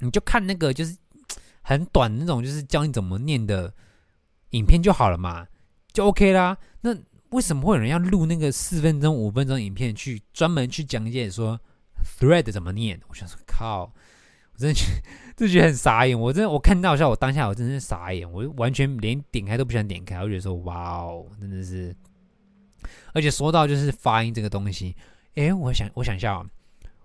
[0.00, 0.96] 你就看那个就是
[1.62, 3.72] 很短那种，就是教你怎么念的
[4.50, 5.46] 影片就好了嘛。
[5.92, 6.58] 就 OK 啦。
[6.82, 6.94] 那
[7.30, 11.58] 为什么会有人要录那个四分钟、五分钟影片去专门去讲解说
[12.20, 13.00] thread 怎么念？
[13.08, 13.90] 我想说，靠！
[14.58, 15.02] 真的觉得，
[15.36, 16.18] 就觉得很傻眼。
[16.18, 20.18] 我真的，我看到的时候，我当下我真的是傻眼，我完全连点开都不想点开。
[20.22, 21.94] 我觉得说，哇哦，真的是。
[23.14, 24.94] 而且说到就是发音这个东西，
[25.34, 26.46] 诶，我想，我想一下啊，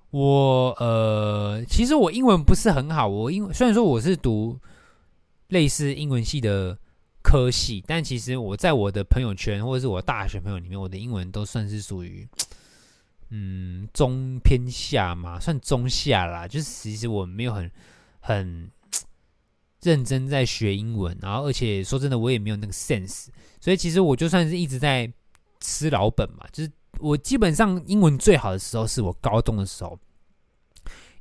[0.10, 3.08] 我呃，其实我英文不是很好。
[3.08, 4.60] 我英虽然说我是读
[5.48, 6.78] 类似英文系的。
[7.26, 12.28] 科系，但其实我在我的朋友圈或者是我大学朋友里面，我的英文都算是属于，
[13.36, 16.48] 嗯，中偏下嘛，算中下啦。
[16.48, 17.72] 就是其实我没有很
[18.20, 18.70] 很
[19.82, 25.12] 认真在学英文，然后而且说真的，我也没有那个 sense，所以其实我就算是一直在
[25.60, 26.46] 吃老本嘛。
[26.52, 30.00] 就是我基本上英文最好的时候是我高中的时候，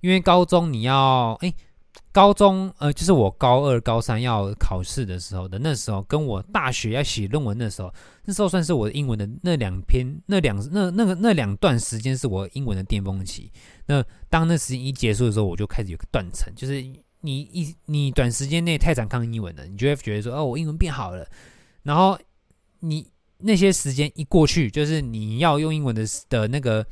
[0.03, 1.55] 因为高中你要哎。
[2.13, 7.93] 高中呃，就是我高二、高三要考试的时候的那时候，跟我大学要写论文的时候，
[8.27, 13.51] 那时候算是我英文的那两篇、那两那那个那两段时间是我英文的巅峰期。
[13.87, 16.83] 那当那时间一结束的时候，我就开始有个断层，就是
[17.23, 21.27] 你一你短时间内太常看英文了，你就会觉得说哦，我英文变好了。
[21.83, 22.19] 然后
[22.81, 26.87] 你那些时间一过去，就是你要用英文的的那个。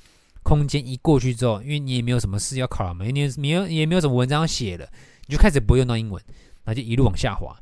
[0.51, 4.85] 空间一过去之后，因为你也没有什么事要考了嘛，因为你没有也没有什么文章要写了，
[5.29, 6.21] 你就开始不用到英文，
[6.65, 7.57] 然后就一路往下滑。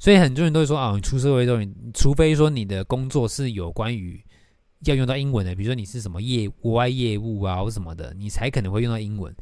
[0.00, 1.62] 所以很多人都会说啊，你出社会之后，
[1.94, 4.20] 除非说你的工作是有关于
[4.80, 9.32] 要用到英文的，比如说你是什么业国外业务啊或什么的，你才可能会用到英文。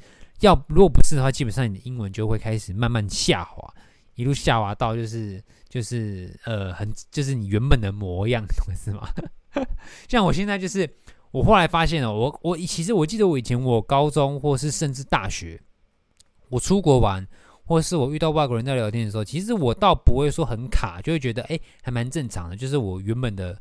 [0.41, 3.73] 要如果不是的话，基本上你的英文就会开始慢慢下滑，
[4.17, 9.09] 一路下滑到就是就是呃很就是你原本的模样， 懂是吗？
[10.09, 10.87] 像我现在就是。
[11.33, 15.61] 我后来发现了，我我其实我记得我以前我高中或是甚至大学，
[16.51, 17.27] 我出国玩，
[17.65, 22.57] 或是我遇到外国人在聊天的时候，其实我倒不会说很卡，就会觉得哎，还蛮正常的。
[22.57, 23.59] 就是我原本的，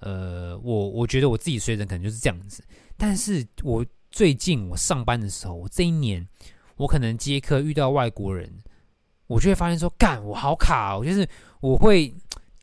[0.00, 2.64] 呃，我我觉得我自己水准可能就是这样子。
[2.96, 6.26] 但是我最近我上班的时候，我这一年
[6.76, 8.52] 我可能接客遇到外国人，
[9.28, 11.28] 我就会发现说，干，我好卡哦，就是
[11.60, 12.12] 我会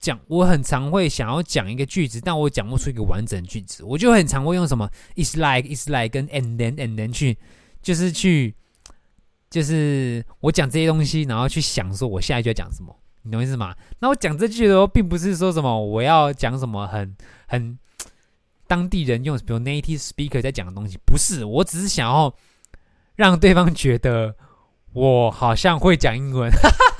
[0.02, 7.38] 讲，我很常会想要讲一个句子，但我讲不出一个完整的句子，我就很常会用什么 is like is like 跟 and then and then 去，
[7.82, 8.56] 就是去，
[9.50, 12.94] 就是我讲这些东西，然后去想说我下一句要讲什么。
[13.24, 13.76] 你懂意思吗？
[14.00, 17.16] 那我讲这句的时候，并不是说什么我要讲什么很
[17.48, 17.78] 很
[18.66, 21.46] 当地人用，比如 native speaker 在讲的东西，不是。
[21.46, 22.34] 我只是想要
[23.16, 24.36] 让对方觉得
[24.94, 26.50] 我好像会讲英文，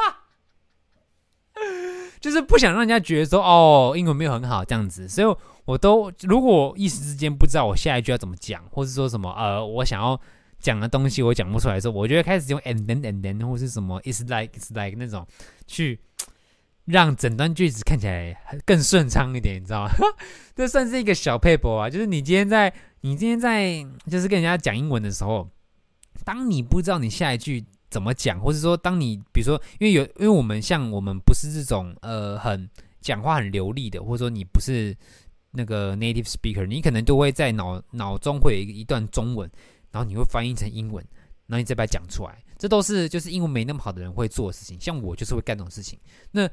[2.22, 5.10] 就是不想让人家觉得说哦，英文没有很好这样子。
[5.10, 10.18] 所以我都如果一时之间不知道我下一句要怎么讲，或是说什么呃，我想要
[10.60, 15.28] 讲的东西我讲不出来的时候，我就会开始用 and then and then 或是什么 is like is like 那种
[15.68, 16.00] 去。
[16.86, 19.92] 让整段句子看起来更顺畅一点，你知道吗？
[20.56, 21.88] 这算是一个小撇步啊。
[21.88, 25.48] 就是你今天在，你今天在，就是跟人家讲英文的时候，
[26.26, 32.68] 当你不知道你下一句怎么讲，或者说当你比如说，因为有，因为我们像我们不是这种呃很
[33.02, 34.96] 讲话很流利的，或者说你不是
[35.52, 39.52] 那个 native speaker，你可能就会在脑脑中会有一一段中文，
[39.92, 41.06] 然后你会翻译成英文，
[41.46, 42.42] 然后你再把它讲出来。
[42.58, 44.80] 这都是就是英文没那么好的人会做的事情。
[44.80, 46.00] 像我就是会干这种事情。
[46.32, 46.50] 那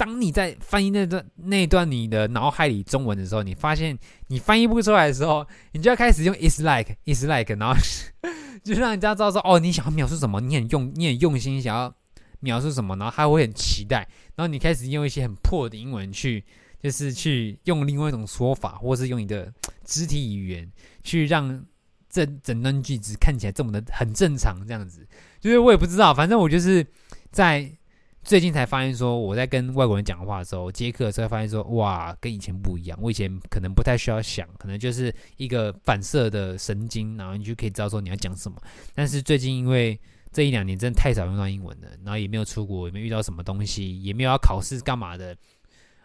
[0.00, 7.74] 当你在翻译那段那段你的脑海里中文的时候，你发现你翻译不出来的时候，你就要开始用 is like is like，然后
[8.64, 11.94] 就让人家知道说，哦，你想要描述什么，你很用你很用心想要
[12.38, 16.42] 描述什么，然后他会很期待，然后你开始用一些很破的英文去，
[16.82, 19.52] 就是去用另外一种说法，或是用你的
[19.84, 20.66] 肢体语言
[21.04, 21.62] 去让
[22.08, 25.06] 这整段句子看起来这么的很正常，这样子，
[25.40, 26.86] 就是我也不知道，反正我就是
[27.30, 27.70] 在。
[28.22, 32.98] 最近才发现说，我在跟外国人讲话的时候，接客的时候发现说，哇，跟以前不一样。
[33.00, 38.60] 我以前可能不太需要想，可能就是一个反射的神经，然后你就可以知道说你要讲什么。
[38.94, 39.98] 但是最近因为
[40.30, 45.34] 这一两年真的太少用到英文了，然后也没有出国，也没遇到什么东西，也没有要考试干嘛的，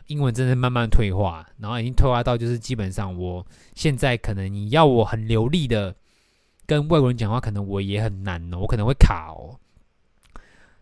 [0.07, 5.93] 英文真的慢慢退化，然后已经退化到就是基本上我现在可能你要我很流利的
[6.65, 9.59] 跟外国人讲话，可能我也很难哦，我可能会卡哦。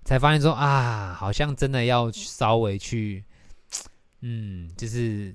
[0.04, 3.24] 才发现说啊，好像真的要稍微去，
[4.22, 5.34] 嗯，就是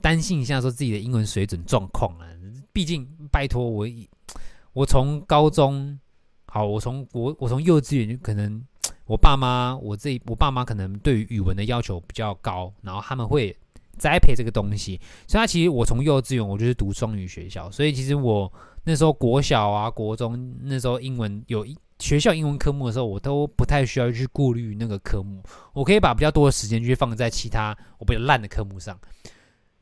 [0.00, 2.26] 担心一下说自己的英文水准状况啊。
[2.72, 3.86] 毕竟，拜托我，
[4.72, 5.96] 我从高中
[6.46, 8.60] 好，我从我我从幼稚园就可能，
[9.06, 13.56] 我爸妈我这我爸妈可能对于语文的要求比较高，然后他们会
[13.96, 15.00] 栽培这个东西。
[15.28, 18.52] 所以，他其实我从幼稚园我就是读双语学校，所以其实我
[18.82, 21.76] 那时候国小啊、国中那时候英文有一。
[22.00, 28.98] 学校英文科目的时候，我都不太需要去顾虑那个科目，我可以把比较多的时间去放在其他我比较烂的科目上。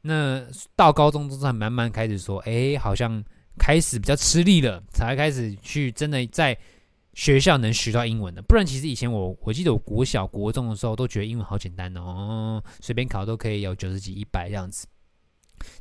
[0.03, 0.42] 那
[0.77, 3.25] 到高中之后，慢慢开始说，哎，好像
[3.59, 6.57] 开始比较吃力了，才开始去真的在
[7.14, 8.42] 学校能学到英文的。
[8.42, 14.87] 不然，其实以前我我记得我国小、国中的时候都觉得英文好简单哦，随便考都可以有九十几、一百这样子。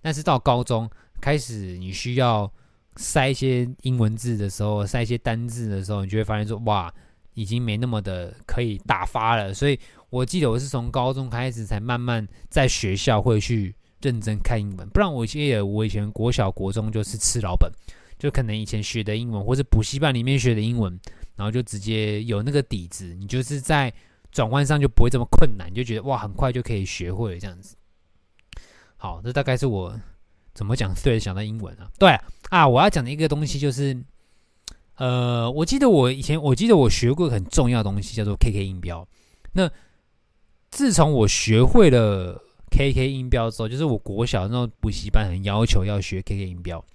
[0.01, 0.89] 但是到高中
[1.19, 2.51] 开始，你需要。
[2.97, 6.93] 塞一些英文字的时候，塞一些单字的时候，你就会发现说，哇，
[7.33, 9.53] 已经没那么的可以打发了。
[9.53, 17.71] 所以我记得我是从高中开始才慢慢在学校会去认真看英文，不然我记得我以前国小国中就是吃老本，
[18.19, 20.99] 就可能以前学的英文或是补习班里面学的英文，
[21.35, 23.93] 然后就直接有那个底子，你就是在
[24.31, 27.75] 转换上就不会这么困难，你就觉得哇，很快就可以学会了这样子。
[28.97, 29.97] 好，这大概是我。
[30.61, 30.93] 怎么讲？
[31.01, 32.15] 对，想到英文啊，对
[32.51, 33.99] 啊，我要讲的一个东西就是，
[34.97, 39.07] 呃，我记得我以前，我记得我学过很重要的东西，叫做 KK 音标。
[39.53, 39.67] 那
[40.69, 46.85] 自从我学会了 KK 音标之后，就是我国小那种补习班很要求要学 KK 音标。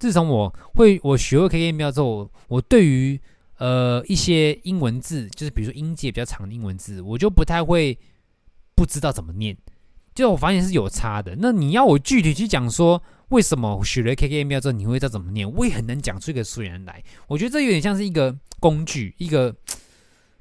[0.00, 3.20] 自从我会我学会 KK 音标之后，我对于
[3.58, 7.96] 呃一些英文字，就是比如说音节比较长的英文字，我就不太会
[8.74, 9.56] 不知道怎么念。
[10.14, 11.36] 就我发现是有差的。
[11.38, 17.02] 那你要我具体去讲说，为什么学了 KK 音标之后你会知道怎么念，我也很难讲出一个所以然来。
[17.28, 19.54] 我觉得这有点像是一个工具，一个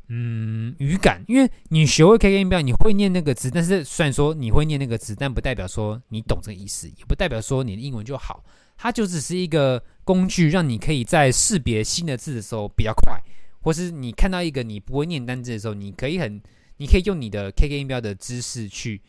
[0.09, 1.23] 嗯语感。
[1.27, 8.43] 因为你学会 KK 音标，你会念那个字，但是虽然说你会念那个字，但不代表说你懂这个意思，也不代表说你的英文就好。
[8.77, 13.15] 它就只是一个工具，让你可以在识别新的字的时候比较快，
[13.61, 16.41] 或是你看到一个你不会念单字的时候，你可以很，
[16.77, 19.01] 你可以用你的 KK 音标的知识去。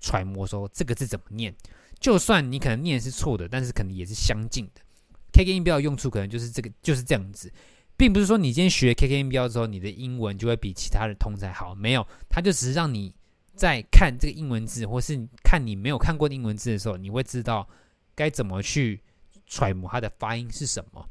[0.00, 1.54] 揣摩说这个字怎么念，
[1.98, 4.80] 就算你可能念是错的，但是可能也是相近的。
[5.32, 7.52] KK 音标的用处可能就是这个，就是这样子，
[7.96, 13.14] 并不是说你今天学 KK 音标之后，你的英文就会比其他的通才好，没有，它就只是让你
[13.54, 17.68] 在看这个英文字，或是看你没有看过的英文字的时候，你会知道
[18.14, 19.00] 该怎么去
[19.46, 21.08] 揣摩它的发音是什么。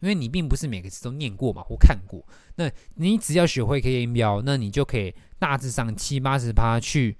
[0.00, 2.24] 因为你并不是每个字都念过嘛或看过。
[2.54, 7.16] 那你只要学会 KK 音标，那你就可以大致上七八十趴去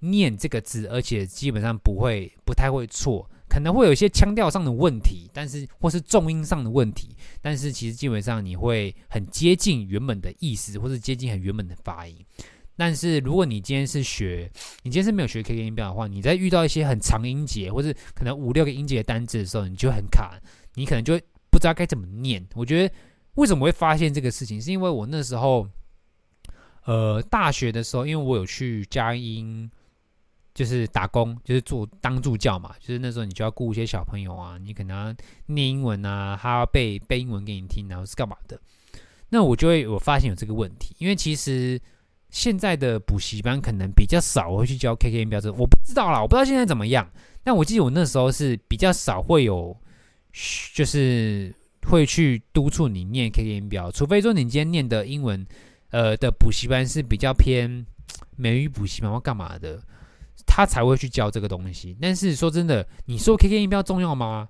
[0.00, 3.28] 念这个字，而且基本上不会不太会错。
[3.48, 12.14] 可能会有一些腔调上的问题，但是或是重音上的问题，但是其实基本上你会很接近原本的意思，或是接近很原本的发音。
[12.76, 14.50] 但是如果你今天是学，
[14.82, 20.38] 你今天是没有学 KK 音标的话，你在遇到一些很长音节，或是可能五六个音节的单字的时候，你就很卡，
[20.74, 22.46] 你可能就会不知道该怎么念。
[22.54, 22.94] 我觉得
[23.36, 25.66] 为什么会发现这个事情，是因为我那时候，
[26.84, 29.70] 呃，大学的时候，因为我有去佳音。
[30.58, 32.74] 就是打工，就是做当助教嘛。
[32.80, 38.60] 就是那时候你就要顾一些小朋友啊，你可能念英文啊，他要背背英文给你听，然后是干嘛的？
[39.28, 41.80] 那我就会我发现有这个问题，因为其实
[42.30, 47.08] 现在的补习班可能比较少会去教 KK 音标，这我不知道啦，我不知道现在怎么样。
[47.44, 49.76] 但我记得我那时候是比较少会有，
[50.74, 51.54] 就是
[51.84, 55.46] 会去督促你念 KK 音标，除非说你今天念的英文
[55.90, 57.86] 呃的补习班是比较偏
[58.34, 59.80] 美语补习班或干嘛的。
[60.46, 64.48] 他才会去教这个东西，但是说真的，你说 KK 音标重要吗？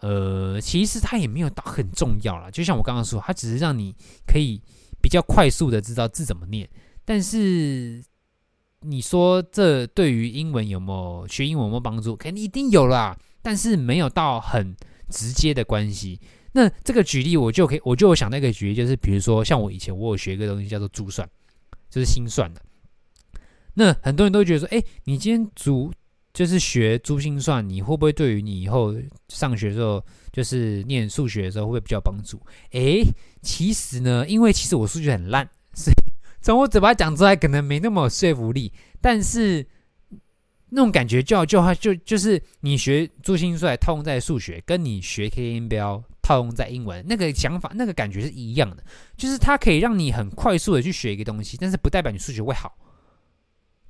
[0.00, 2.48] 呃，其实它也没有到很重要啦。
[2.50, 3.92] 就像我刚刚说，它只是让你
[4.26, 4.62] 可以
[5.02, 6.68] 比较快速的知道字怎么念。
[7.04, 8.00] 但是
[8.82, 12.14] 你说这对于英文有没有学英文有没有帮助？
[12.14, 14.76] 肯定一定有啦，但是没有到很
[15.10, 16.20] 直接的关系。
[16.52, 21.28] 那这个举例，我就可以，我就想那个举例，就是比如说像我以前我有学一个东西叫做珠算，
[21.90, 22.62] 就是心算的。
[23.78, 25.92] 那很多人都觉得说，哎，你今天珠
[26.34, 28.92] 就是学珠心算，你会不会对于你以后
[29.28, 32.42] 上学的时候，就是念数学的时候，会不会比较帮助？
[32.72, 33.04] 哎，
[33.40, 35.96] 其实呢，因为其实我数学很烂，所以
[36.42, 38.72] 从我嘴巴讲出来可能没那么有说服力。
[39.00, 39.64] 但是
[40.70, 48.82] 那种感觉就就就就是你学珠心算套用在数学，跟你学 K 音标套用在英文，那个想法、那个感觉是一样的，
[49.16, 52.76] 就是它可以让你很快速的去学一个东西，但是不代表你数学会好。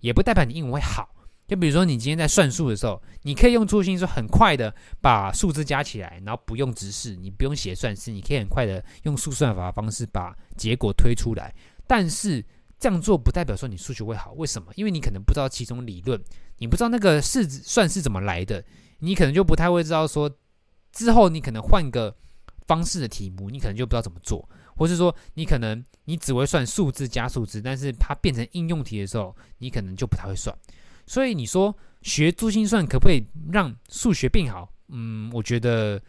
[0.01, 1.09] 也不代表你英文会好，
[1.47, 11.55] 就比如说你今天在算数的时候，你可以用粗心说很快的把数字加起来，然后不用直式，你不用写算式，你可以很快的用速算法的方式把结果推出来。
[11.87, 12.45] 但是
[12.79, 14.71] 这样做不代表说你数学会好，为什么？
[14.77, 16.23] 因为你可能不知道其中理论，
[16.59, 18.63] 你不知道那个式子算式怎么来的，
[18.99, 20.31] 你可能就不太会知道说
[20.93, 22.15] 之后你可能换个
[22.67, 24.49] 方式的题目，你可能就不知道怎么做。
[24.79, 30.57] 或是说，你可能你只会算数字加数字，但是它变成应用题的时候，你可能就不太会算。
[31.07, 34.73] 所以你说学珠心算可不可以让数学变好？
[34.89, 36.01] 嗯，我觉得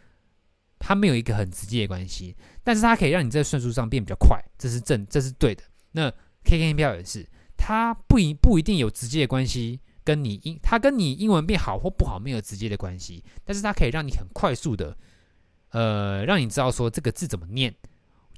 [0.78, 5.62] 它没有一个很直接的关系，但是它可以让你在算术上变比较快，这是正，这是对的。
[5.92, 6.10] 那
[6.44, 14.96] KK 音标也是，它不一不一定有直接的关系，跟你英它跟你英文变好或不好没有直接的关系，但是它可以让你很快速的，
[15.70, 17.74] 呃，让你知道说这个字怎么念。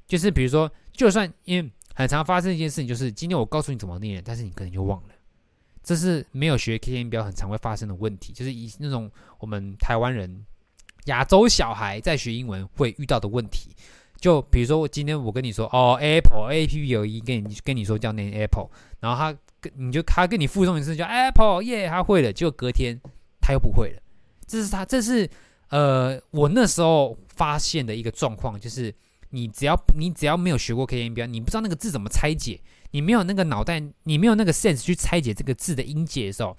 [0.07, 5.09] 就是比如说，就算因为很常发生一件事情，就是今天我告诉你怎么念，但是你可能就忘了。
[5.83, 10.45] 这是没有学 KK 音标很常会发生的问题，就是以那种我们台湾人、
[11.05, 13.75] 亚洲小孩在学英文会遇到的问题。
[14.17, 18.69] 就比如说，我今天我跟你说哦，Apple A P P 有一跟你跟你说叫念 Apple，
[19.01, 22.99] 然后他跟你就他跟你复诵一次叫 Apple，耶，他会了，结果隔天
[23.41, 24.01] 他又不会了。
[24.47, 25.29] 这是他，这是
[25.67, 28.93] 呃，我那时候发现的一个状况，就是。
[29.33, 32.61] 你只要你只要没有学过 KK 标，你不知道那个字怎么拆解，
[32.91, 36.55] 你没有那个脑袋，你没有那个 sense 去拆解这个字的音节的时候，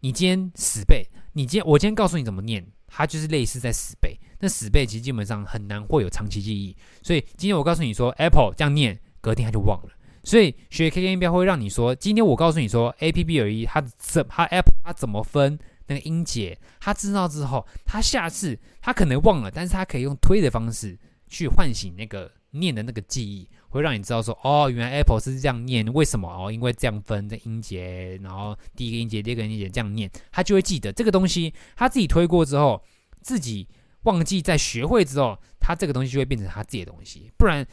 [0.00, 4.16] 你今天死背，你今天我今天告诉你怎么念，它就是类似在死背。
[4.38, 9.90] 那死背其实基本上很难会有长期记忆，所以今天我告诉你说 apple 这样念，隔天他就忘了。
[10.22, 20.96] 所以学 KK 标会让你说，今天我告诉你说 A P P 而已，它怎它 apple 它怎么分那个音节，他知道之后，他下次他可能忘了，但是他可以用推的方式。
[21.30, 26.50] 去唤醒那个念的那个记忆，会让你知道说，哦，原来 apple 是这样念，为什么哦？
[26.52, 31.54] 因为这样分的音节，然后第一个音节、第二个音节这样念，他就会记得这个东西。
[31.76, 32.82] 他自己推过之后，
[33.22, 33.66] 自己
[34.02, 37.30] 忘记再学会之后，他这个东西就会变成他自己的东西。
[37.38, 37.64] 不然，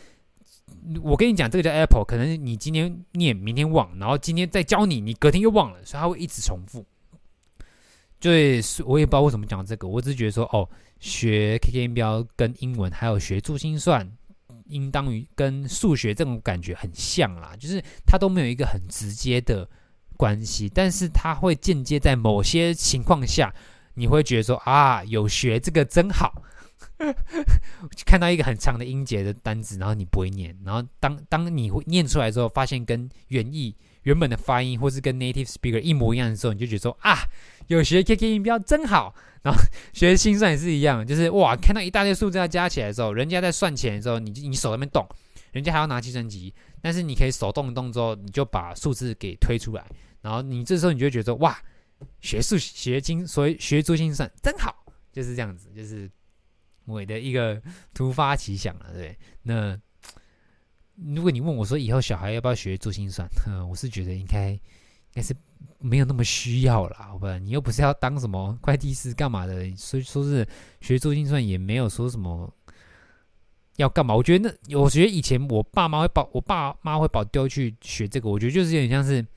[1.02, 6.86] 我跟你讲，这个叫 apple，可能你今天念，明天忘，然后今天再教你，你隔天又忘了，所以他会一直重复。
[8.20, 10.68] 对，我也不知道为什么讲这个，我只是觉得说，哦，
[11.00, 14.12] 学 KK 音标跟英文还有学珠心算，
[14.68, 19.68] 应当于跟数学这种感觉很像啦，就是它都没有一个很直接的
[20.16, 23.54] 关系，但是它会间接在某些情况下，
[23.94, 26.44] 你会觉得说啊，有学这个真好。
[28.06, 33.76] 看到一个很长的音节的单字，然后你不会念，然后当当你会念出来之后，发现跟原意。
[34.04, 37.18] 原本的发音或是跟 native speaker 一模一样的时候，你就觉得说啊，
[37.68, 39.16] 有学 KK 音标真好。
[39.44, 39.62] 然后
[39.94, 45.08] 学心算也是一样，就是哇，看到一大堆数字要加起来的时候，人家在算钱的时候，你你手在那边动，
[45.54, 49.86] 人家还要拿计算机，但是你可以手动一动之后，你就把数字给推出来。
[50.22, 51.58] 然后你这时候你就觉得哇，
[52.20, 54.76] 学数学精，所以学珠心算真好，
[55.14, 56.10] 就是这样子，就是
[56.84, 57.62] 我的一个
[57.94, 59.18] 突发奇想了，对。
[59.44, 59.80] 那
[60.96, 63.26] 如果你问我说以后小孩要不要学珠心算，
[63.70, 64.60] 我是觉得应该应
[65.14, 65.34] 该是
[65.80, 67.38] 没有那么需要啦，好吧？
[67.38, 70.48] 你又不是要当什么会计师干嘛的，所以说是
[70.82, 72.54] 学珠心算也没有说什么
[73.78, 74.16] 要干嘛。
[74.16, 79.26] 我觉得那我觉得以前我爸妈会把我爸妈会把我丢去学这个，我觉得就是有点像是。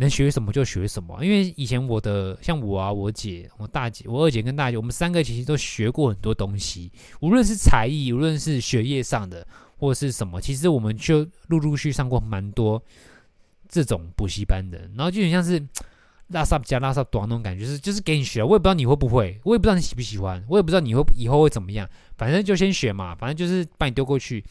[0.00, 9.44] 能学什么就学什么，因为以前我的像我啊，我姐、我大姐、我二姐跟大姐，我们三个其实都学过很多东西，无论是才艺，无论是学业上的，
[9.76, 12.80] 或者是什么，其实我们就陆陆续续上过蛮多
[13.68, 15.62] 这种补习班的，然后就很像是
[16.28, 24.44] 拉萨加拉萨多那种感觉，就是就是给你学，我也不知道你会不会，我也不知道你喜不喜欢，我也不知道你会以后会怎么样，反正就先学嘛，反正就是把你丢过去。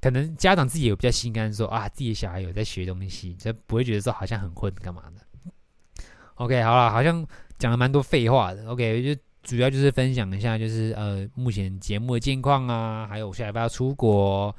[0.00, 5.52] 可能家长自己也比较心甘，说啊，自己的小孩有在学东西，就不会觉得说好像很混干嘛的。
[6.36, 7.26] OK，好了，好像
[7.58, 8.66] 讲了蛮多废话的。
[8.68, 14.56] OK，就主要就是分享一下，就是呃，目前节目的近况啊，还有我下礼拜要出国，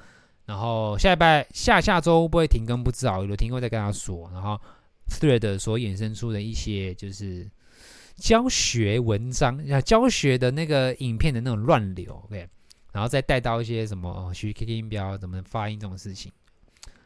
[0.51, 4.29] 然后下礼拜下下周会不会停更不知道，有停过再跟他说。
[4.33, 4.59] 然后
[5.07, 7.49] Thread 所衍生出的一些就是
[8.17, 12.45] 教学文章啊，教学的那个影片的那种乱流，OK。
[12.91, 16.29] 然后再带到一些什么哦，学 KK 音标怎么发音这种事情。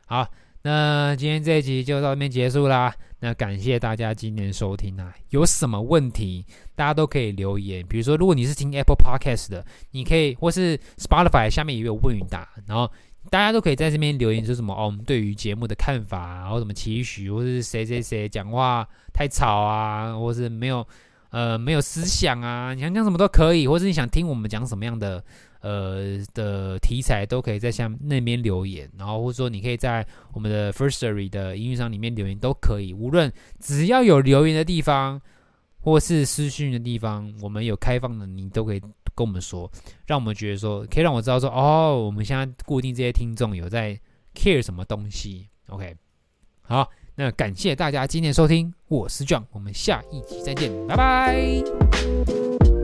[0.07, 0.27] 好，
[0.63, 2.91] 那今天这一集就到这边结束啦。
[3.19, 6.43] 那感谢大家今天收听啊，有什么问题
[6.73, 7.85] 大家都可以留言。
[7.87, 12.91] 比如说，如果你是听 Apple Podcast 的，你可以或是 Spotify 下面也有问与答，然后
[13.29, 20.85] 大家都可以在这边留言说什么哦，我们对于节目的看法，然后什么期许，或是谁谁谁讲话太吵啊，或是没有
[21.29, 25.23] 呃没有思想啊，你想讲什么都可以，或是你想听我们讲什么样的。
[25.61, 35.19] 呃的题材都可以在下那边留言，然后或者说你可以在我们的 Firstory 的音乐上里面留言都可以，无论只要有留言的地方
[35.85, 39.71] 或是私讯的地方，我们有开放的，你都可以跟我们说，
[40.07, 43.97] 让我们觉得说可以让我知道说哦，我们现在固定这些听众有在
[44.33, 45.47] care 什么东西。
[45.67, 45.95] OK，
[46.63, 52.74] 好，那感谢大家今天收听，我是 John，我们下一集再见，拜拜。